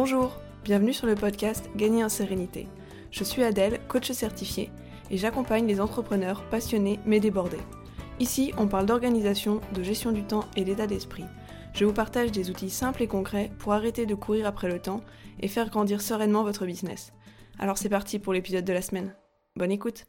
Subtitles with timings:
[0.00, 2.68] Bonjour, bienvenue sur le podcast Gagner en sérénité.
[3.10, 4.70] Je suis Adèle, coach certifié,
[5.10, 7.58] et j'accompagne les entrepreneurs passionnés mais débordés.
[8.20, 11.24] Ici, on parle d'organisation, de gestion du temps et d'état d'esprit.
[11.74, 15.00] Je vous partage des outils simples et concrets pour arrêter de courir après le temps
[15.40, 17.12] et faire grandir sereinement votre business.
[17.58, 19.16] Alors c'est parti pour l'épisode de la semaine.
[19.56, 20.06] Bonne écoute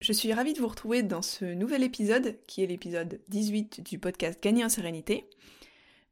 [0.00, 3.98] Je suis ravie de vous retrouver dans ce nouvel épisode, qui est l'épisode 18 du
[3.98, 5.28] podcast Gagner en sérénité.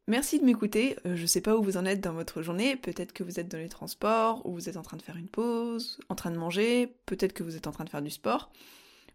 [0.08, 0.96] Merci de m'écouter.
[1.04, 2.76] Euh, je sais pas où vous en êtes dans votre journée.
[2.76, 5.26] Peut-être que vous êtes dans les transports, ou vous êtes en train de faire une
[5.26, 6.94] pause, en train de manger.
[7.06, 8.52] Peut-être que vous êtes en train de faire du sport,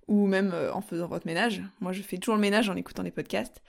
[0.10, 1.64] ou même euh, en faisant votre ménage.
[1.80, 3.62] Moi, je fais toujours le ménage en écoutant des podcasts.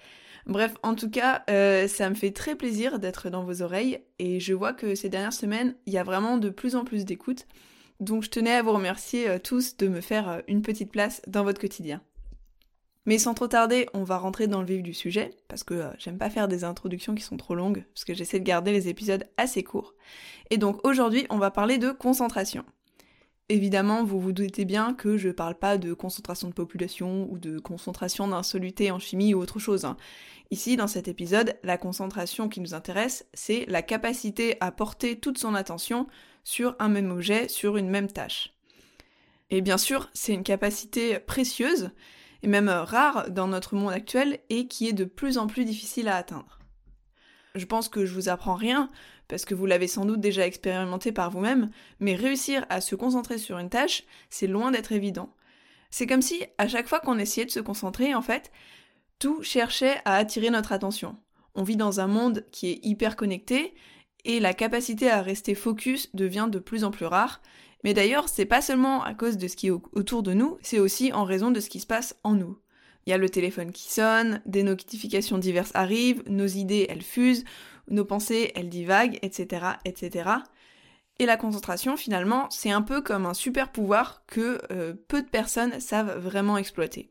[0.47, 4.41] Bref, en tout cas, euh, ça me fait très plaisir d'être dans vos oreilles et
[4.41, 7.47] je vois que ces dernières semaines, il y a vraiment de plus en plus d'écoute.
[8.01, 11.61] Donc je tenais à vous remercier tous de me faire une petite place dans votre
[11.61, 12.01] quotidien.
[13.05, 15.91] Mais sans trop tarder, on va rentrer dans le vif du sujet, parce que euh,
[15.99, 18.89] j'aime pas faire des introductions qui sont trop longues, parce que j'essaie de garder les
[18.89, 19.95] épisodes assez courts.
[20.51, 22.65] Et donc aujourd'hui, on va parler de concentration.
[23.49, 27.59] Évidemment, vous vous doutez bien que je parle pas de concentration de population ou de
[27.59, 29.85] concentration d'insoluté en chimie ou autre chose.
[29.85, 29.97] Hein.
[30.51, 35.39] Ici, dans cet épisode, la concentration qui nous intéresse, c'est la capacité à porter toute
[35.39, 36.07] son attention
[36.45, 38.55] sur un même objet, sur une même tâche.
[39.51, 41.91] Et bien sûr, c'est une capacité précieuse,
[42.43, 45.65] et même euh, rare dans notre monde actuel et qui est de plus en plus
[45.65, 46.59] difficile à atteindre.
[47.55, 48.91] Je pense que je vous apprends rien,
[49.29, 53.39] parce que vous l'avez sans doute déjà expérimenté par vous-même, mais réussir à se concentrer
[53.39, 55.35] sur une tâche, c'est loin d'être évident.
[55.91, 58.51] C'est comme si, à chaque fois qu'on essayait de se concentrer, en fait,
[59.19, 61.17] tout cherchait à attirer notre attention.
[61.55, 63.75] On vit dans un monde qui est hyper connecté,
[64.25, 67.43] et la capacité à rester focus devient de plus en plus rare,
[67.85, 70.79] mais d'ailleurs, c'est pas seulement à cause de ce qui est autour de nous, c'est
[70.79, 72.59] aussi en raison de ce qui se passe en nous.
[73.07, 77.45] Il y a le téléphone qui sonne, des notifications diverses arrivent, nos idées elles fusent,
[77.89, 80.31] nos pensées elles divaguent, etc., etc.
[81.19, 85.29] Et la concentration, finalement, c'est un peu comme un super pouvoir que euh, peu de
[85.29, 87.11] personnes savent vraiment exploiter.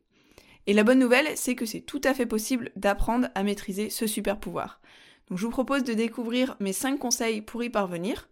[0.67, 4.07] Et la bonne nouvelle, c'est que c'est tout à fait possible d'apprendre à maîtriser ce
[4.07, 4.79] super pouvoir.
[5.29, 8.29] Donc je vous propose de découvrir mes 5 conseils pour y parvenir.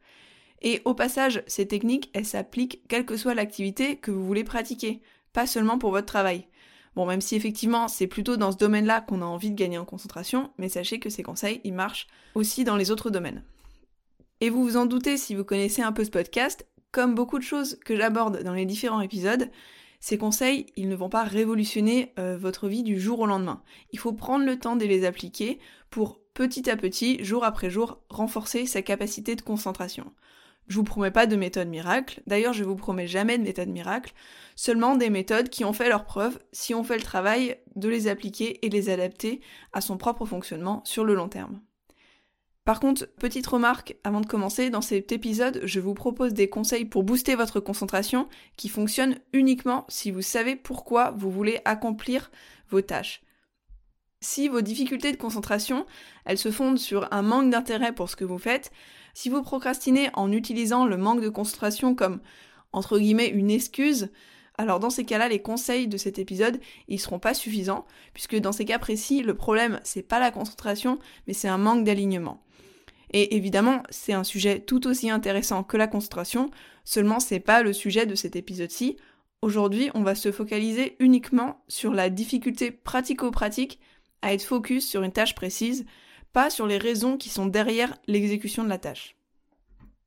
[0.61, 5.01] Et au passage, ces techniques, elles s'appliquent quelle que soit l'activité que vous voulez pratiquer,
[5.33, 6.47] pas seulement pour votre travail.
[6.95, 9.85] Bon, même si effectivement c'est plutôt dans ce domaine-là qu'on a envie de gagner en
[9.85, 13.43] concentration, mais sachez que ces conseils, ils marchent aussi dans les autres domaines.
[14.41, 17.43] Et vous vous en doutez si vous connaissez un peu ce podcast, comme beaucoup de
[17.43, 19.49] choses que j'aborde dans les différents épisodes,
[19.99, 23.61] ces conseils, ils ne vont pas révolutionner euh, votre vie du jour au lendemain.
[23.91, 25.59] Il faut prendre le temps de les appliquer
[25.89, 30.13] pour petit à petit, jour après jour, renforcer sa capacité de concentration.
[30.69, 34.13] Je vous promets pas de méthode miracle, d'ailleurs je vous promets jamais de méthode miracle,
[34.55, 38.07] seulement des méthodes qui ont fait leur preuve si on fait le travail de les
[38.07, 39.41] appliquer et les adapter
[39.73, 41.59] à son propre fonctionnement sur le long terme.
[42.65, 46.85] Par contre, petite remarque avant de commencer, dans cet épisode, je vous propose des conseils
[46.85, 52.29] pour booster votre concentration qui fonctionnent uniquement si vous savez pourquoi vous voulez accomplir
[52.69, 53.23] vos tâches.
[54.21, 55.87] Si vos difficultés de concentration,
[56.25, 58.71] elles se fondent sur un manque d'intérêt pour ce que vous faites,
[59.13, 62.19] si vous procrastinez en utilisant le manque de concentration comme
[62.71, 64.09] entre guillemets une excuse,
[64.59, 66.59] alors dans ces cas-là, les conseils de cet épisode,
[66.89, 70.99] ils seront pas suffisants, puisque dans ces cas précis, le problème, c'est pas la concentration,
[71.27, 72.43] mais c'est un manque d'alignement.
[73.11, 76.51] Et évidemment, c'est un sujet tout aussi intéressant que la concentration,
[76.83, 78.97] seulement c'est pas le sujet de cet épisode-ci.
[79.41, 83.79] Aujourd'hui, on va se focaliser uniquement sur la difficulté pratico-pratique
[84.21, 85.85] à être focus sur une tâche précise,
[86.33, 89.15] pas sur les raisons qui sont derrière l'exécution de la tâche.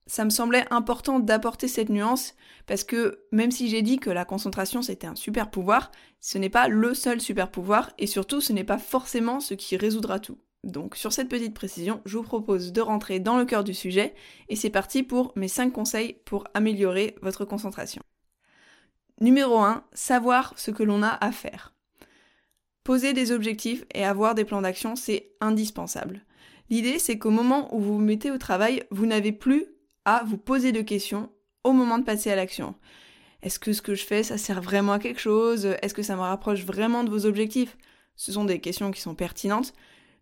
[0.07, 2.35] Ça me semblait important d'apporter cette nuance
[2.67, 6.51] parce que même si j'ai dit que la concentration c'était un super pouvoir, ce n'est
[6.51, 10.39] pas le seul super pouvoir et surtout ce n'est pas forcément ce qui résoudra tout.
[10.65, 14.15] Donc sur cette petite précision, je vous propose de rentrer dans le cœur du sujet
[14.49, 18.03] et c'est parti pour mes 5 conseils pour améliorer votre concentration.
[19.21, 21.72] Numéro 1, savoir ce que l'on a à faire.
[22.85, 26.25] Poser des objectifs et avoir des plans d'action, c'est indispensable.
[26.69, 29.67] L'idée, c'est qu'au moment où vous vous mettez au travail, vous n'avez plus
[30.05, 31.31] à vous poser de questions
[31.65, 32.75] au moment de passer à l'action.
[33.43, 35.67] Est-ce que ce que je fais, ça sert vraiment à quelque chose?
[35.83, 37.77] Est-ce que ça me rapproche vraiment de vos objectifs?
[38.17, 39.75] Ce sont des questions qui sont pertinentes,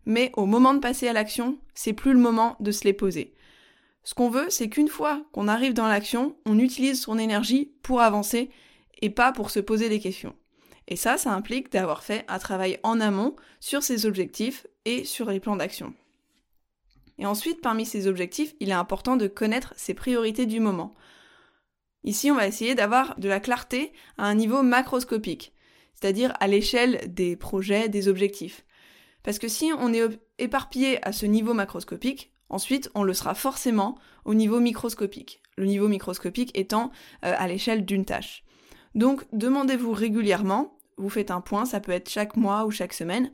[0.05, 3.33] mais au moment de passer à l'action, c'est plus le moment de se les poser.
[4.03, 8.01] Ce qu'on veut, c'est qu'une fois qu'on arrive dans l'action, on utilise son énergie pour
[8.01, 8.49] avancer
[9.01, 10.35] et pas pour se poser des questions.
[10.91, 15.31] Et ça, ça implique d'avoir fait un travail en amont sur ses objectifs et sur
[15.31, 15.93] les plans d'action.
[17.17, 20.93] Et ensuite, parmi ces objectifs, il est important de connaître ses priorités du moment.
[22.03, 25.53] Ici, on va essayer d'avoir de la clarté à un niveau macroscopique,
[25.95, 28.65] c'est-à-dire à, l'échelle des projets, des objectifs.
[29.23, 33.97] Parce que si on est éparpillé à ce niveau macroscopique, Ensuite, on le sera forcément
[34.25, 36.91] au niveau microscopique, le niveau microscopique étant
[37.23, 38.43] euh, à l'échelle d'une tâche.
[38.93, 43.31] Donc, demandez-vous régulièrement, vous faites un point, ça peut être chaque mois ou chaque semaine,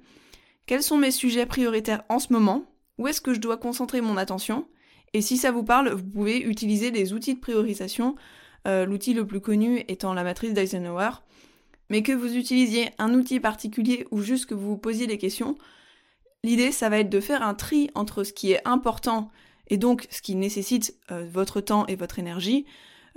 [0.66, 2.66] quels sont mes sujets prioritaires en ce moment,
[2.98, 4.68] où est-ce que je dois concentrer mon attention,
[5.14, 8.16] et si ça vous parle, vous pouvez utiliser les outils de priorisation,
[8.68, 11.12] euh, l'outil le plus connu étant la matrice d'Eisenhower,
[11.90, 15.58] mais que vous utilisiez un outil particulier ou juste que vous vous posiez des questions,
[16.44, 19.32] l'idée ça va être de faire un tri entre ce qui est important
[19.70, 22.66] et donc ce qui nécessite euh, votre temps et votre énergie,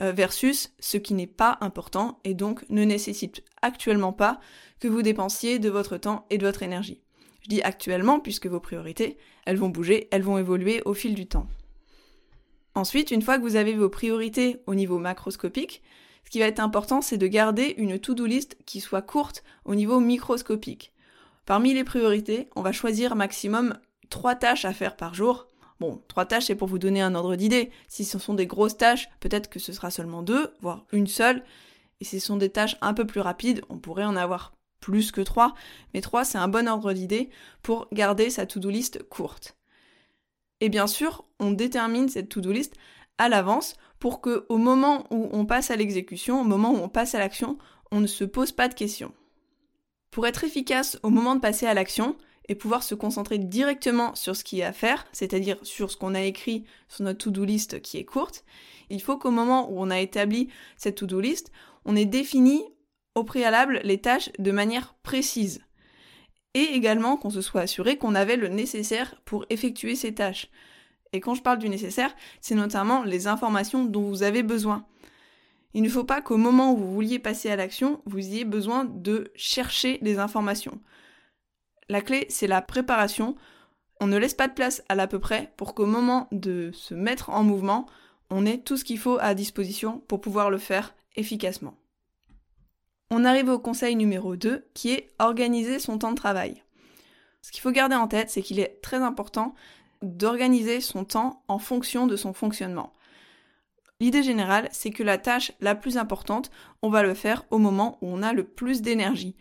[0.00, 4.40] euh, versus ce qui n'est pas important et donc ne nécessite actuellement pas
[4.78, 7.00] que vous dépensiez de votre temps et de votre énergie.
[7.42, 11.26] Je dis actuellement puisque vos priorités, elles vont bouger, elles vont évoluer au fil du
[11.26, 11.46] temps.
[12.74, 15.82] Ensuite, une fois que vous avez vos priorités au niveau macroscopique,
[16.24, 19.74] ce qui va être important, c'est de garder une to-do list qui soit courte au
[19.74, 20.92] niveau microscopique.
[21.46, 23.76] Parmi les priorités, on va choisir maximum
[24.08, 25.48] trois tâches à faire par jour.
[25.80, 27.70] Bon, trois tâches, c'est pour vous donner un ordre d'idée.
[27.88, 31.42] Si ce sont des grosses tâches, peut-être que ce sera seulement deux, voire une seule.
[32.00, 35.10] Et si ce sont des tâches un peu plus rapides, on pourrait en avoir plus
[35.10, 35.54] que trois.
[35.94, 37.30] Mais trois, c'est un bon ordre d'idée
[37.62, 39.56] pour garder sa to-do list courte.
[40.60, 42.74] Et bien sûr, on détermine cette to-do list
[43.16, 46.88] à l'avance pour que au moment où on passe à l'exécution, au moment où on
[46.90, 47.56] passe à l'action,
[47.90, 49.14] on ne se pose pas de questions.
[50.10, 52.16] Pour être efficace au moment de passer à l'action
[52.50, 56.16] et pouvoir se concentrer directement sur ce qui est à faire, c'est-à-dire sur ce qu'on
[56.16, 58.44] a écrit sur notre to-do list qui est courte,
[58.90, 61.52] il faut qu'au moment où on a établi cette to-do list,
[61.84, 62.64] on ait défini
[63.14, 65.62] au préalable les tâches de manière précise
[66.54, 70.48] et également qu'on se soit assuré qu'on avait le nécessaire pour effectuer ces tâches.
[71.12, 74.84] Et quand je parle du nécessaire, c'est notamment les informations dont vous avez besoin.
[75.72, 78.84] Il ne faut pas qu'au moment où vous vouliez passer à l'action, vous ayez besoin
[78.84, 80.80] de chercher des informations.
[81.90, 83.34] La clé, c'est la préparation.
[84.00, 86.94] On ne laisse pas de place à l'à peu près pour qu'au moment de se
[86.94, 87.86] mettre en mouvement,
[88.30, 91.74] on ait tout ce qu'il faut à disposition pour pouvoir le faire efficacement.
[93.10, 96.62] On arrive au conseil numéro 2 qui est organiser son temps de travail.
[97.42, 99.56] Ce qu'il faut garder en tête, c'est qu'il est très important
[100.00, 102.92] d'organiser son temps en fonction de son fonctionnement.
[103.98, 106.52] L'idée générale, c'est que la tâche la plus importante,
[106.82, 109.34] on va le faire au moment où on a le plus d'énergie.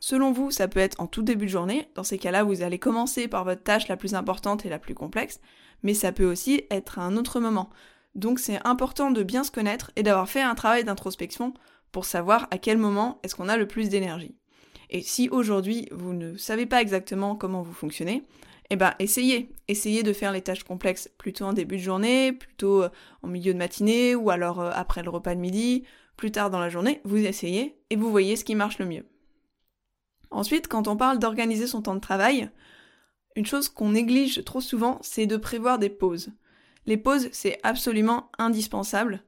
[0.00, 2.78] Selon vous, ça peut être en tout début de journée, dans ces cas-là, vous allez
[2.78, 5.40] commencer par votre tâche la plus importante et la plus complexe,
[5.82, 7.68] mais ça peut aussi être à un autre moment.
[8.14, 11.52] Donc c'est important de bien se connaître et d'avoir fait un travail d'introspection
[11.92, 14.34] pour savoir à quel moment est-ce qu'on a le plus d'énergie.
[14.88, 18.24] Et si aujourd'hui vous ne savez pas exactement comment vous fonctionnez,
[18.70, 22.84] eh ben essayez, essayez de faire les tâches complexes plutôt en début de journée, plutôt
[22.84, 22.88] euh,
[23.22, 25.84] en milieu de matinée ou alors euh, après le repas de midi,
[26.16, 29.09] plus tard dans la journée, vous essayez et vous voyez ce qui marche le mieux.
[30.30, 32.50] Ensuite, quand on parle d'organiser son temps de travail,
[33.36, 36.30] une chose qu'on néglige trop souvent, c'est de prévoir des pauses.
[36.86, 39.22] Les pauses, c'est absolument indispensable.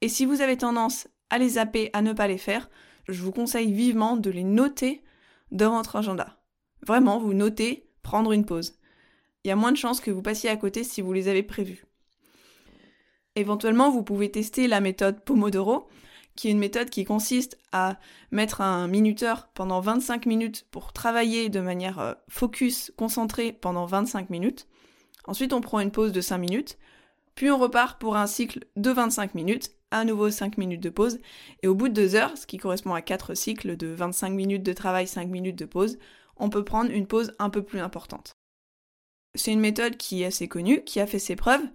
[0.00, 2.70] Et si vous avez tendance à les zapper, à ne pas les faire,
[3.08, 5.02] je vous conseille vivement de les noter
[5.50, 6.38] dans votre agenda.
[6.86, 8.74] Vraiment, vous notez prendre une pause.
[9.44, 11.42] Il y a moins de chances que vous passiez à côté si vous les avez
[11.42, 11.84] prévus.
[13.36, 15.88] Éventuellement, vous pouvez tester la méthode Pomodoro,
[16.40, 17.98] qui est une méthode qui consiste à
[18.30, 24.30] mettre un minuteur pendant 25 minutes pour travailler de manière euh, focus, concentrée pendant 25
[24.30, 24.66] minutes.
[25.26, 26.78] Ensuite, on prend une pause de 5 minutes,
[27.34, 31.18] puis on repart pour un cycle de 25 minutes, à nouveau 5 minutes de pause,
[31.62, 34.62] et au bout de 2 heures, ce qui correspond à 4 cycles de 25 minutes
[34.62, 35.98] de travail, 5 minutes de pause,
[36.36, 38.38] on peut prendre une pause un peu plus importante.
[39.34, 41.68] C'est une méthode qui est assez connue, qui a fait ses preuves.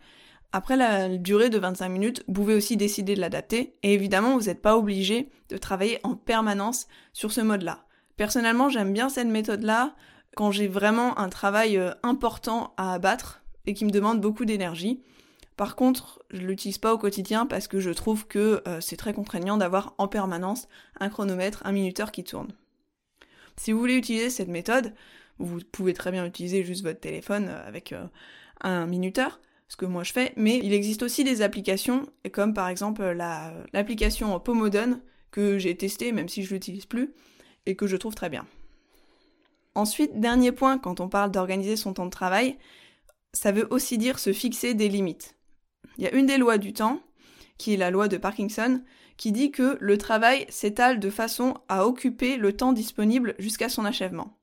[0.52, 4.46] Après la durée de 25 minutes, vous pouvez aussi décider de l'adapter, et évidemment, vous
[4.46, 7.86] n'êtes pas obligé de travailler en permanence sur ce mode-là.
[8.18, 9.96] Personnellement, j'aime bien cette méthode-là
[10.36, 15.02] quand j'ai vraiment un travail euh, important à abattre et qui me demande beaucoup d'énergie.
[15.58, 19.14] Par contre, je l'utilise pas au quotidien parce que je trouve que euh, c'est très
[19.14, 20.68] contraignant d'avoir en permanence
[21.00, 22.52] un chronomètre, un minuteur qui tourne.
[23.58, 24.94] Si vous voulez utiliser cette méthode,
[25.40, 27.94] vous pouvez très bien utiliser juste votre téléphone euh, avec
[28.62, 32.68] un minuteur, ce que moi je fais, mais il existe aussi des applications, comme par
[32.68, 33.04] exemple
[33.74, 37.14] l'application Pomodon que j'ai testée, même si je l'utilise plus,
[37.66, 38.46] et que je trouve très bien.
[39.74, 42.58] Ensuite, dernier point quand on parle d'organiser son temps de travail,
[43.34, 45.36] ça veut aussi dire se fixer des limites.
[45.98, 47.02] Il y a une des lois du temps,
[47.58, 48.82] qui est la loi de Parkinson,
[49.18, 53.86] qui dit que le travail s'étale de façon à occuper le temps disponible jusqu'à son
[53.86, 54.38] achèvement.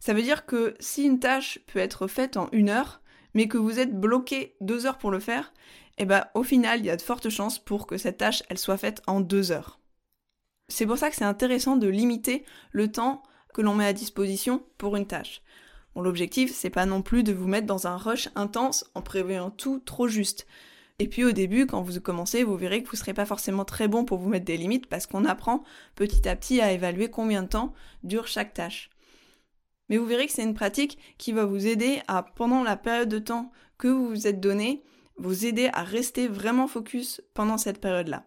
[0.00, 3.02] Ça veut dire que si une tâche peut être faite en une heure,
[3.34, 5.52] mais que vous êtes bloqué deux heures pour le faire,
[5.98, 8.76] eh ben au final il y a de fortes chances pour que cette tâche soit
[8.76, 9.78] faite en deux heures.
[10.68, 13.22] C'est pour ça que c'est intéressant de limiter le temps
[13.54, 15.42] que l'on met à disposition pour une tâche.
[15.94, 19.50] Bon, l'objectif, c'est pas non plus de vous mettre dans un rush intense en prévoyant
[19.50, 20.46] tout trop juste.
[20.98, 23.88] Et puis au début, quand vous commencez, vous verrez que vous serez pas forcément très
[23.88, 25.62] bon pour vous mettre des limites parce qu'on apprend
[25.94, 28.90] petit à petit à évaluer combien de temps dure chaque tâche.
[29.88, 33.08] Mais vous verrez que c'est une pratique qui va vous aider à, pendant la période
[33.08, 34.82] de temps que vous vous êtes donné,
[35.16, 38.24] vous aider à rester vraiment focus pendant cette période-là.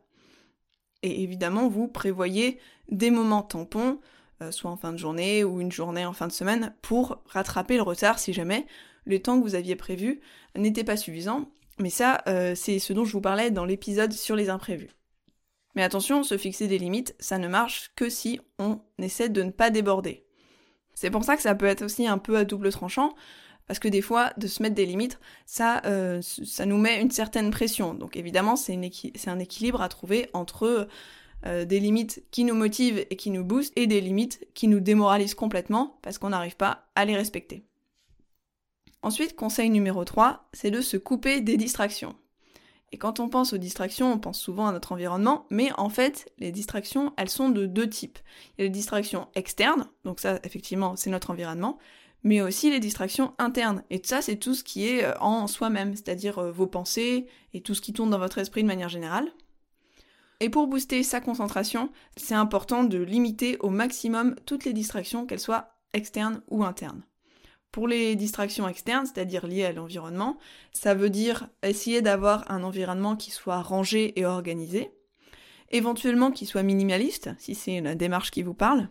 [1.03, 3.99] Et évidemment, vous prévoyez des moments tampons,
[4.41, 7.75] euh, soit en fin de journée ou une journée en fin de semaine, pour rattraper
[7.75, 8.65] le retard si jamais
[9.05, 10.21] le temps que vous aviez prévu
[10.55, 11.49] n'était pas suffisant.
[11.79, 14.91] Mais ça, euh, c'est ce dont je vous parlais dans l'épisode sur les imprévus.
[15.75, 19.51] Mais attention, se fixer des limites, ça ne marche que si on essaie de ne
[19.51, 20.25] pas déborder.
[20.93, 23.13] C'est pour ça que ça peut être aussi un peu à double tranchant,
[23.67, 26.21] parce que des fois, de se mettre des limites, ça, euh,
[26.65, 27.93] nous met une certaine pression.
[27.93, 28.77] Donc évidemment, c'est
[29.27, 30.87] un équilibre à trouver entre
[31.45, 34.79] euh, des limites qui nous motivent et qui nous boostent, et des limites qui nous
[34.79, 37.63] démoralisent complètement, parce qu'on n'arrive pas à les respecter.
[39.03, 42.15] Ensuite, conseil numéro 3, c'est de se couper des distractions.
[42.91, 46.29] Et quand on pense aux distractions, on pense souvent à notre environnement, mais en fait,
[46.39, 48.19] les distractions, elles sont de deux types.
[48.57, 51.77] Il y a les distractions externes, donc ça, effectivement, c'est notre environnement,
[52.23, 53.83] mais aussi les distractions internes.
[53.89, 57.61] Et ça, c'est tout ce qui est euh, en soi-même, c'est-à-dire euh, vos pensées et
[57.61, 59.31] tout ce qui tourne dans votre esprit de manière générale.
[60.41, 65.39] Et pour booster sa concentration, c'est important de limiter au maximum toutes les distractions, qu'elles
[65.39, 67.03] soient externes ou internes.
[67.71, 70.37] Pour les distractions externes, c'est-à-dire liées à l'environnement,
[70.73, 74.91] ça veut dire essayer d'avoir un environnement qui soit rangé et organisé,
[75.69, 78.89] éventuellement qui soit minimaliste, si c'est une démarche qui vous parle.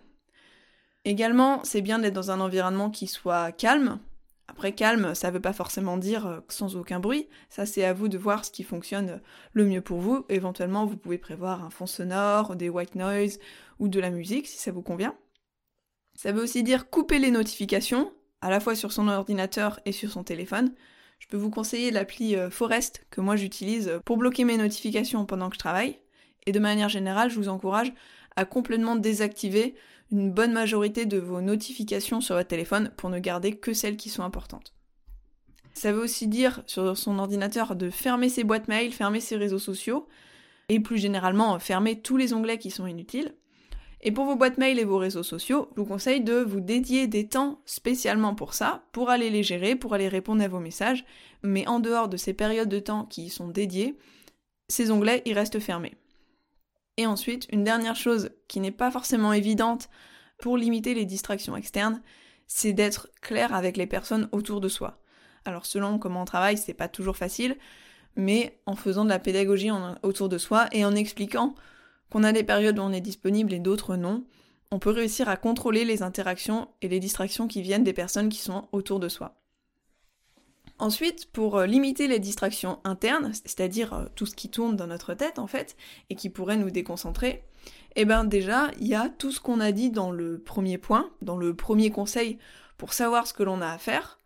[1.04, 4.00] Également, c'est bien d'être dans un environnement qui soit calme.
[4.48, 7.28] Après, calme, ça ne veut pas forcément dire euh, sans aucun bruit.
[7.48, 9.20] Ça, c'est à vous de voir ce qui fonctionne
[9.52, 10.26] le mieux pour vous.
[10.28, 13.38] Éventuellement, vous pouvez prévoir un fond sonore, des white noise
[13.78, 15.14] ou de la musique si ça vous convient.
[16.14, 20.10] Ça veut aussi dire couper les notifications, à la fois sur son ordinateur et sur
[20.10, 20.72] son téléphone.
[21.18, 25.50] Je peux vous conseiller l'appli euh, Forest que moi j'utilise pour bloquer mes notifications pendant
[25.50, 25.98] que je travaille.
[26.46, 27.92] Et de manière générale, je vous encourage
[28.36, 29.74] à complètement désactiver
[30.10, 34.08] une bonne majorité de vos notifications sur votre téléphone pour ne garder que celles qui
[34.08, 34.74] sont importantes.
[35.74, 39.58] Ça veut aussi dire sur son ordinateur de fermer ses boîtes mail, fermer ses réseaux
[39.58, 40.08] sociaux
[40.68, 43.34] et plus généralement fermer tous les onglets qui sont inutiles.
[44.02, 47.06] Et pour vos boîtes mail et vos réseaux sociaux, je vous conseille de vous dédier
[47.06, 51.04] des temps spécialement pour ça, pour aller les gérer, pour aller répondre à vos messages.
[51.42, 53.98] Mais en dehors de ces périodes de temps qui y sont dédiées,
[54.68, 55.96] ces onglets, ils restent fermés.
[56.96, 59.90] Et ensuite, une dernière chose qui n'est pas forcément évidente
[60.38, 62.00] pour limiter les distractions externes,
[62.46, 64.98] c'est d'être clair avec les personnes autour de soi.
[65.44, 67.56] Alors selon comment on travaille, c'est pas toujours facile,
[68.16, 69.70] mais en faisant de la pédagogie
[70.02, 71.54] autour de soi et en expliquant
[72.10, 74.24] qu'on a des périodes où on est disponible et d'autres non,
[74.70, 78.38] on peut réussir à contrôler les interactions et les distractions qui viennent des personnes qui
[78.38, 79.36] sont autour de soi.
[80.78, 85.12] Ensuite, pour euh, limiter les distractions internes, c'est-à-dire euh, tout ce qui tourne dans notre
[85.12, 85.76] tête en fait,
[86.08, 87.44] et qui pourrait nous déconcentrer,
[87.96, 91.10] eh ben déjà, il y a tout ce qu'on a dit dans le premier point,
[91.20, 92.38] dans le premier conseil
[92.78, 94.20] pour savoir ce que l'on a à faire.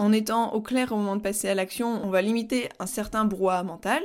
[0.00, 3.24] En étant au clair au moment de passer à l'action, on va limiter un certain
[3.24, 4.02] brouhaha mental,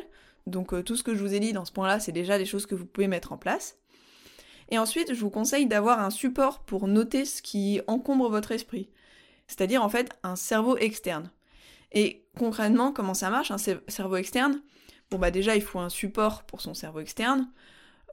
[0.48, 2.46] donc euh, tout ce que je vous ai dit dans ce point-là, c'est déjà des
[2.46, 3.78] choses que vous pouvez mettre en place.
[4.70, 8.90] Et ensuite, je vous conseille d'avoir un support pour noter ce qui encombre votre esprit.
[9.48, 11.32] C'est-à-dire en fait un cerveau externe.
[11.92, 14.62] Et concrètement, comment ça marche, un cerveau externe?
[15.10, 17.50] Bon bah déjà, il faut un support pour son cerveau externe.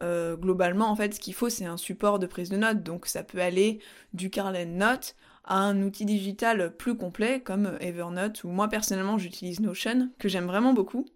[0.03, 2.83] Euh, globalement, en fait, ce qu'il faut, c'est un support de prise de notes.
[2.83, 3.81] Donc ça peut aller
[4.15, 5.15] du carnet de notes
[5.45, 10.47] à un outil digital plus complet comme Evernote ou moi personnellement j'utilise Notion que j'aime
[10.47, 11.07] vraiment beaucoup.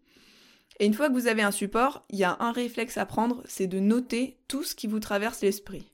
[0.79, 3.43] Et une fois que vous avez un support, il y a un réflexe à prendre,
[3.47, 5.93] c'est de noter tout ce qui vous traverse l'esprit.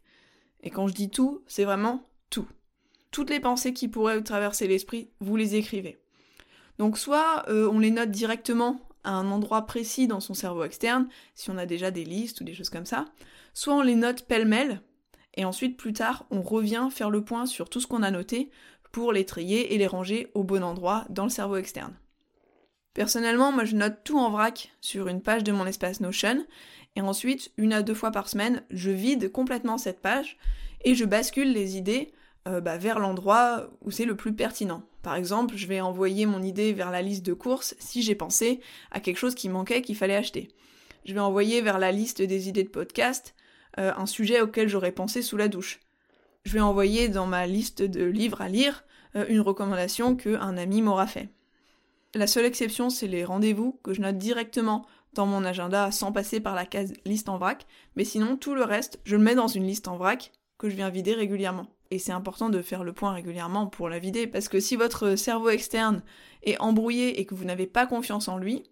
[0.62, 2.46] Et quand je dis tout, c'est vraiment tout.
[3.10, 5.98] Toutes les pensées qui pourraient vous traverser l'esprit, vous les écrivez.
[6.78, 11.08] Donc soit euh, on les note directement à un endroit précis dans son cerveau externe,
[11.34, 13.06] si on a déjà des listes ou des choses comme ça,
[13.54, 14.82] soit on les note pêle-mêle,
[15.34, 18.50] et ensuite plus tard on revient faire le point sur tout ce qu'on a noté
[18.92, 21.96] pour les trier et les ranger au bon endroit dans le cerveau externe.
[22.96, 26.46] Personnellement, moi je note tout en vrac sur une page de mon espace Notion,
[26.96, 30.38] et ensuite, une à deux fois par semaine, je vide complètement cette page
[30.82, 32.10] et je bascule les idées
[32.48, 34.82] euh, bah, vers l'endroit où c'est le plus pertinent.
[35.02, 38.60] Par exemple, je vais envoyer mon idée vers la liste de courses si j'ai pensé
[38.90, 40.48] à quelque chose qui manquait qu'il fallait acheter.
[41.04, 43.34] Je vais envoyer vers la liste des idées de podcast
[43.78, 45.80] euh, un sujet auquel j'aurais pensé sous la douche.
[46.46, 48.84] Je vais envoyer dans ma liste de livres à lire
[49.16, 51.28] euh, une recommandation qu'un ami m'aura fait.
[52.16, 56.40] La seule exception, c'est les rendez-vous que je note directement dans mon agenda sans passer
[56.40, 59.48] par la case liste en vrac, mais sinon tout le reste, je le mets dans
[59.48, 61.66] une liste en vrac que je viens vider régulièrement.
[61.90, 65.14] Et c'est important de faire le point régulièrement pour la vider, parce que si votre
[65.16, 66.02] cerveau externe
[66.42, 68.62] est embrouillé et que vous n'avez pas confiance en lui,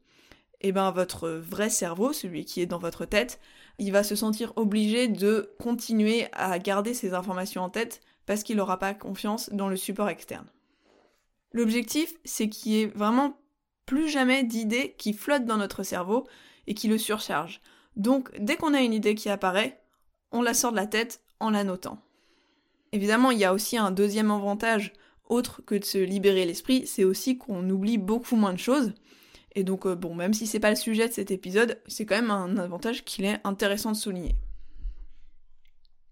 [0.62, 3.40] eh ben votre vrai cerveau, celui qui est dans votre tête,
[3.78, 8.56] il va se sentir obligé de continuer à garder ces informations en tête parce qu'il
[8.56, 10.46] n'aura pas confiance dans le support externe.
[11.54, 13.38] L'objectif, c'est qu'il y ait vraiment
[13.86, 16.26] plus jamais d'idées qui flottent dans notre cerveau
[16.66, 17.60] et qui le surchargent.
[17.96, 19.80] Donc, dès qu'on a une idée qui apparaît,
[20.32, 21.98] on la sort de la tête en la notant.
[22.92, 24.92] Évidemment, il y a aussi un deuxième avantage
[25.28, 28.92] autre que de se libérer l'esprit, c'est aussi qu'on oublie beaucoup moins de choses.
[29.54, 32.16] Et donc, euh, bon, même si c'est pas le sujet de cet épisode, c'est quand
[32.16, 34.34] même un avantage qu'il est intéressant de souligner.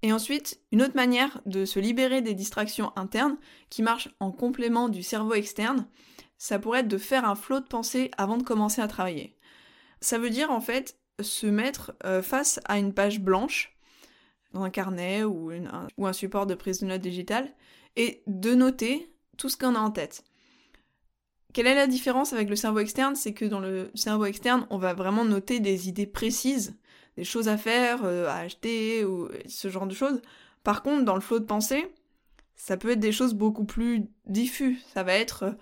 [0.03, 3.39] Et ensuite, une autre manière de se libérer des distractions internes,
[3.71, 5.87] qui marche en complément du cerveau externe,
[6.39, 9.37] ça pourrait être de faire un flot de pensée avant de commencer à travailler.
[10.01, 13.77] Ça veut dire en fait se mettre euh, face à une page blanche
[14.53, 17.55] dans un carnet ou, un, ou un support de prise de notes digitale,
[17.97, 20.25] et de noter tout ce qu'on a en tête.
[21.53, 23.15] Quelle est la différence avec le cerveau externe?
[23.15, 26.75] C'est que dans le cerveau externe, on va vraiment noter des idées précises,
[27.16, 30.23] des choses à faire, euh, à acheter, ou ce genre de choses.
[30.64, 31.92] Par contre, dans le flot de pensée,
[32.54, 34.81] ça peut être des choses beaucoup plus diffus.
[34.95, 35.57] Ça va être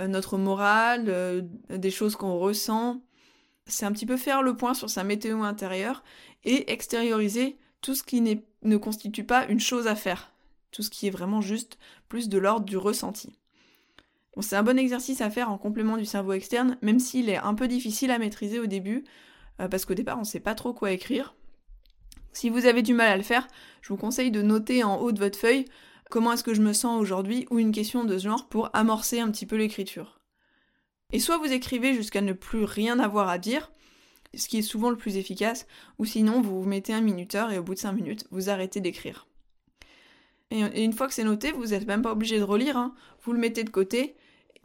[0.00, 3.02] euh, notre morale, euh, des choses qu'on ressent.
[3.66, 6.04] C'est un petit peu faire le point sur sa météo intérieure
[6.44, 10.32] et extérioriser tout ce qui ne constitue pas une chose à faire,
[10.70, 13.32] tout ce qui est vraiment juste plus de l'ordre du ressenti.
[14.40, 17.54] c'est un bon exercice à faire en complément du cerveau externe, même s'il est un
[17.54, 19.04] peu difficile à maîtriser au début,
[19.60, 21.34] euh, parce qu'au départ on ne sait pas trop quoi écrire.
[22.32, 23.48] Si vous avez du mal à le faire,
[23.80, 25.64] je vous conseille de noter en haut de votre feuille
[26.10, 29.20] comment est-ce que je me sens aujourd'hui ou une question de ce genre pour amorcer
[29.20, 30.20] un petit peu l'écriture.
[31.12, 33.70] Et soit vous écrivez jusqu'à ne plus rien avoir à dire,
[34.34, 35.66] ce qui est souvent le plus efficace,
[35.98, 38.80] ou sinon vous vous mettez un minuteur et au bout de 5 minutes, vous arrêtez
[38.80, 39.26] d'écrire.
[40.50, 42.94] Et, une fois que c'est noté, vous n'êtes même pas obligé de relire, hein.
[43.22, 44.16] vous le mettez de côté,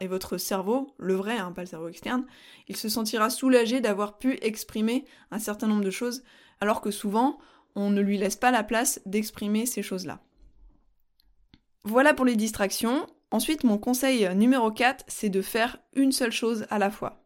[0.02, 2.26] et votre cerveau, le vrai, hein, pas le cerveau externe,
[2.68, 6.22] il se sentira soulagé d'avoir pu exprimer un certain nombre de choses,
[6.60, 7.38] alors que souvent,
[7.74, 10.20] on ne lui laisse pas la place d'exprimer ces choses-là.
[11.84, 13.06] Voilà pour les distractions.
[13.30, 17.22] Ensuite, mon conseil numéro 4, c'est de faire une seule chose à la fois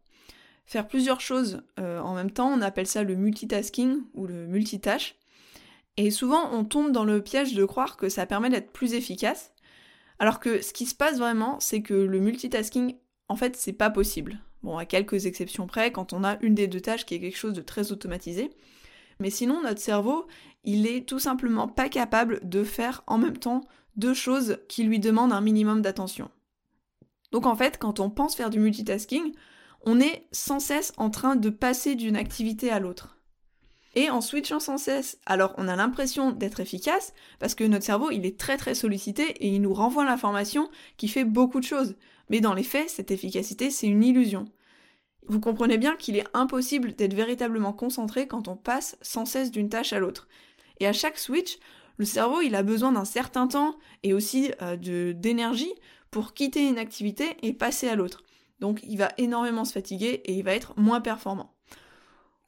[0.67, 5.17] faire plusieurs choses euh, en même temps, on appelle ça le multitasking ou le multitâche.
[5.97, 9.53] Et souvent, on tombe dans le piège de croire que ça permet d'être plus efficace,
[10.18, 12.96] alors que ce qui se passe vraiment, c'est que le multitasking,
[13.29, 14.40] en fait, c'est pas possible.
[14.62, 17.37] Bon, à quelques exceptions près, quand on a une des deux tâches qui est quelque
[17.37, 18.50] chose de très automatisé.
[19.20, 20.26] Mais sinon, notre cerveau,
[20.64, 23.62] il est tout simplement pas capable de faire en même temps
[23.96, 26.31] deux choses qui lui demandent un minimum d'attention.
[27.33, 29.33] Donc en fait, quand on pense faire du multitasking,
[29.83, 33.15] on est sans cesse en train de passer d'une activité à l'autre.
[33.96, 38.11] Et en switchant sans cesse, alors on a l'impression d'être efficace, parce que notre cerveau,
[38.11, 41.96] il est très très sollicité et il nous renvoie l'information qui fait beaucoup de choses.
[42.28, 44.44] Mais dans les faits, cette efficacité, c'est une illusion.
[45.26, 49.70] Vous comprenez bien qu'il est impossible d'être véritablement concentré quand on passe sans cesse d'une
[49.70, 50.28] tâche à l'autre.
[50.78, 51.59] Et à chaque switch,
[51.96, 54.76] le cerveau, il a besoin d'un certain temps et aussi euh,
[55.14, 55.72] d'énergie
[56.11, 58.24] pour quitter une activité et passer à l'autre.
[58.61, 61.56] Donc il va énormément se fatiguer et il va être moins performant.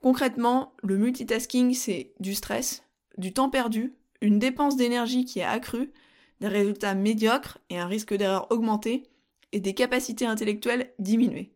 [0.02, 2.84] Concrètement, le multitasking, c'est du stress,
[3.16, 5.92] du temps perdu, une dépense d'énergie qui est accrue,
[6.40, 9.04] des résultats médiocres et un risque d'erreur augmenté,
[9.52, 11.52] et des capacités intellectuelles diminuées.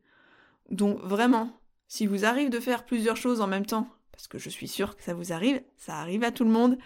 [0.71, 1.51] Donc vraiment,
[1.89, 4.97] si vous arrive de faire plusieurs choses en même temps, parce que je suis sûre
[4.97, 6.79] que ça vous arrive, ça arrive à tout le monde,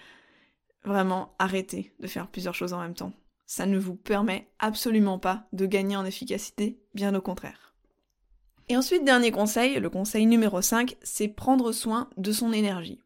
[0.84, 3.12] vraiment arrêtez de faire plusieurs choses en même temps
[3.46, 7.65] ça ne vous permet absolument pas de gagner en efficacité, bien au contraire.
[8.68, 13.00] Et ensuite, dernier conseil, le conseil numéro 5, c'est prendre soin de son énergie.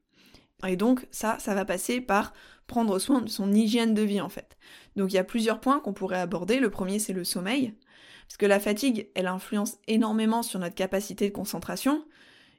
[0.67, 2.33] Et donc ça, ça va passer par
[2.67, 4.57] prendre soin de son hygiène de vie en fait.
[4.97, 6.61] Donc il y a plusieurs points qu'on pourrait aborder.
[6.61, 7.75] Le premier, c'est le sommeil.
[8.29, 12.05] Parce que la fatigue, elle influence énormément sur notre capacité de concentration.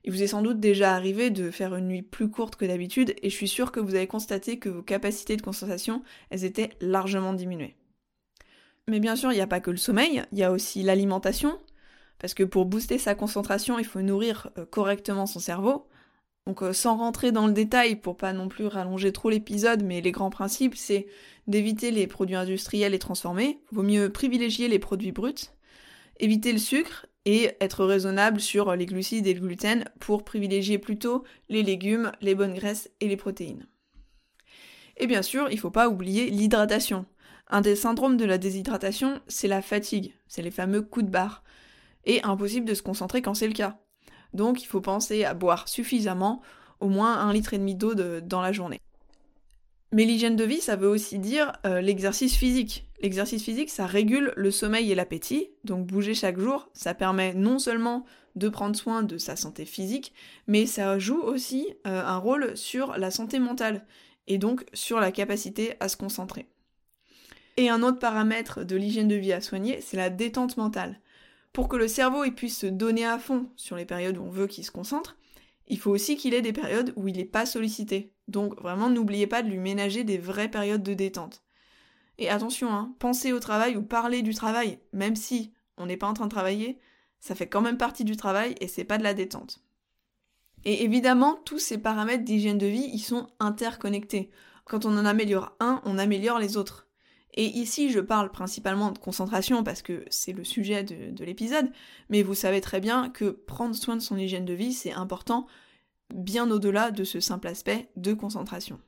[0.04, 3.16] Il vous est sans doute déjà arrivé de faire une nuit plus courte que d'habitude
[3.22, 6.72] et je suis sûre que vous avez constaté que vos capacités de concentration, elles étaient
[6.82, 7.76] largement diminuées.
[8.88, 11.58] Mais bien sûr, il n'y a pas que le sommeil, il y a aussi l'alimentation,
[12.22, 15.88] parce que pour booster sa concentration, il faut nourrir euh, correctement son cerveau.
[16.46, 20.02] Donc euh, sans rentrer dans le détail pour pas non plus rallonger trop l'épisode, mais
[20.02, 21.08] les grands principes, c'est
[21.48, 25.50] d'éviter les produits industriels et transformés, vaut mieux privilégier les produits bruts,
[26.20, 31.24] éviter le sucre et être raisonnable sur les glucides et le gluten pour privilégier plutôt
[31.50, 33.66] les légumes, les bonnes graisses et les protéines.
[34.98, 37.06] Et bien sûr, il ne faut pas oublier l'hydratation.
[37.50, 41.44] Un des syndromes de la déshydratation, c'est la fatigue, c'est les fameux coups de barre.
[42.06, 43.80] Et impossible de se concentrer quand c'est le cas.
[44.34, 46.42] Donc il faut penser à boire suffisamment,
[46.80, 48.80] au moins un litre et demi d'eau dans la journée.
[49.94, 52.86] Mais l'hygiène de vie, ça veut aussi dire euh, l'exercice physique.
[53.02, 57.60] L'exercice physique, ça régule le sommeil et l'appétit, donc bouger chaque jour, ça permet non
[57.60, 60.14] seulement de prendre soin de sa santé physique,
[60.48, 63.86] mais ça joue aussi euh, un rôle sur la santé mentale,
[64.28, 66.48] et donc sur la capacité à se concentrer.
[67.58, 71.02] Et un autre paramètre de l'hygiène de vie à soigner, c'est la détente mentale.
[71.54, 74.48] Pour que le cerveau puisse se donner à fond sur les périodes où on veut
[74.48, 75.18] qu'il se concentre,
[75.68, 78.14] il faut aussi qu'il ait des périodes où il n'est pas sollicité.
[78.28, 81.44] Donc vraiment, n'oubliez pas de lui ménager des vraies périodes de détente.
[82.18, 86.08] Et attention, hein, penser au travail ou parler du travail, même si on n'est pas
[86.08, 86.80] en train de travailler,
[87.20, 89.64] ça fait quand même partie du travail et c'est pas de la détente.
[90.64, 94.30] Et évidemment, tous ces paramètres d'hygiène de vie, ils sont interconnectés.
[94.66, 96.88] Quand on en améliore un, on améliore les autres.
[97.34, 101.72] Et ici, je parle principalement de concentration parce que c'est le sujet de, de l'épisode,
[102.10, 105.48] mais vous savez très bien que prendre soin de son hygiène de vie, c'est important
[106.14, 108.80] bien au-delà de ce simple aspect de concentration.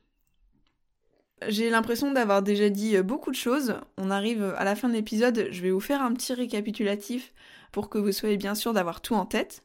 [1.48, 3.74] J'ai l'impression d'avoir déjà dit beaucoup de choses.
[3.98, 7.32] On arrive à la fin de l'épisode, je vais vous faire un petit récapitulatif
[7.72, 9.62] pour que vous soyez bien sûr d'avoir tout en tête.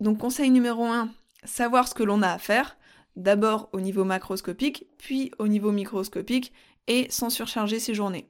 [0.00, 1.08] Donc conseil numéro 1,
[1.44, 2.76] savoir ce que l'on a à faire,
[3.16, 6.52] d'abord au niveau macroscopique, puis au niveau microscopique,
[6.88, 8.28] et sans surcharger ses journées.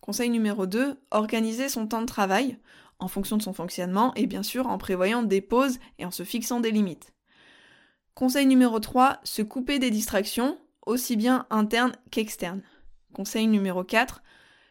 [0.00, 2.58] Conseil numéro 2, organiser son temps de travail
[3.00, 6.22] en fonction de son fonctionnement et bien sûr en prévoyant des pauses et en se
[6.22, 7.12] fixant des limites.
[8.14, 10.56] Conseil numéro 3, se couper des distractions,
[10.86, 12.62] aussi bien internes qu'externes.
[13.12, 14.22] Conseil numéro 4,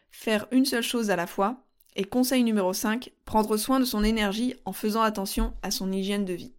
[0.10, 1.62] faire une seule chose à la fois.
[1.98, 6.26] Et conseil numéro 5, prendre soin de son énergie en faisant attention à son hygiène
[6.26, 6.54] de vie.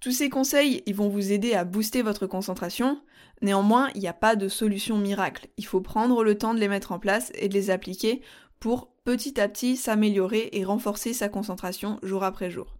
[0.00, 3.00] Tous ces conseils, ils vont vous aider à booster votre concentration.
[3.40, 5.48] Néanmoins, il n'y a pas de solution miracle.
[5.56, 8.20] Il faut prendre le temps de les mettre en place et de les appliquer
[8.60, 12.76] pour petit à petit s'améliorer et renforcer sa concentration jour après jour.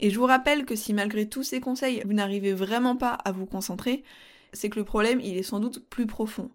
[0.00, 3.32] Et je vous rappelle que si malgré tous ces conseils, vous n'arrivez vraiment pas à
[3.32, 4.04] vous concentrer,
[4.52, 6.50] c'est que le problème, il est sans doute plus profond.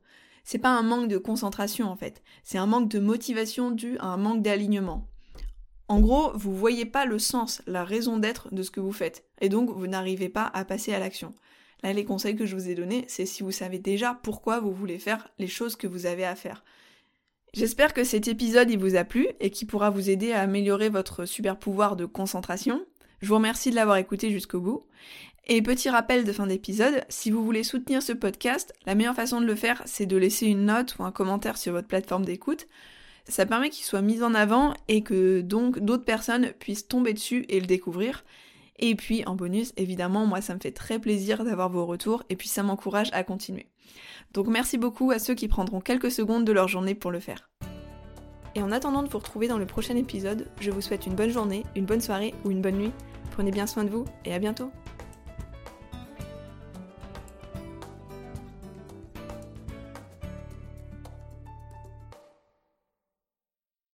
[0.45, 4.07] C'est pas un manque de concentration en fait, c'est un manque de motivation dû à
[4.07, 5.07] un manque d'alignement.
[5.87, 9.25] En gros, vous voyez pas le sens, la raison d'être de ce que vous faites,
[9.41, 11.33] et donc vous n'arrivez pas à passer à l'action.
[11.83, 14.71] Là, les conseils que je vous ai donnés, c'est si vous savez déjà pourquoi vous
[14.71, 16.63] voulez faire les choses que vous avez à faire.
[17.53, 20.89] J'espère que cet épisode il vous a plu et qu'il pourra vous aider à améliorer
[20.89, 22.83] votre super pouvoir de concentration.
[23.21, 24.87] Je vous remercie de l'avoir écouté jusqu'au bout.
[25.45, 29.41] Et petit rappel de fin d'épisode, si vous voulez soutenir ce podcast, la meilleure façon
[29.41, 32.67] de le faire, c'est de laisser une note ou un commentaire sur votre plateforme d'écoute.
[33.27, 37.45] Ça permet qu'il soit mis en avant et que donc d'autres personnes puissent tomber dessus
[37.49, 38.23] et le découvrir.
[38.79, 42.35] Et puis en bonus, évidemment, moi ça me fait très plaisir d'avoir vos retours et
[42.35, 43.67] puis ça m'encourage à continuer.
[44.33, 47.49] Donc merci beaucoup à ceux qui prendront quelques secondes de leur journée pour le faire.
[48.55, 51.31] Et en attendant de vous retrouver dans le prochain épisode, je vous souhaite une bonne
[51.31, 52.91] journée, une bonne soirée ou une bonne nuit.
[53.31, 54.71] Prenez bien soin de vous et à bientôt